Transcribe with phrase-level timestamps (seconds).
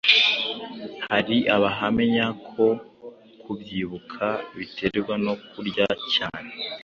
[1.07, 2.67] Hari abahamya ko
[3.41, 6.51] kubyibuha biterwa no kurya cyane